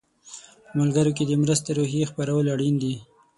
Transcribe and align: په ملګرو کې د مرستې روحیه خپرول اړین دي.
په 0.67 0.73
ملګرو 0.79 1.11
کې 1.17 1.23
د 1.27 1.31
مرستې 1.41 1.71
روحیه 1.77 2.09
خپرول 2.11 2.45
اړین 2.55 2.75
دي. 2.83 2.95